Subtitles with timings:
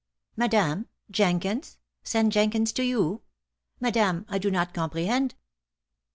[0.35, 0.87] "Madame!
[1.11, 1.77] Jenkins?
[2.01, 3.21] Send Jenkins to you?
[3.79, 5.35] Madame, I do not comprehend."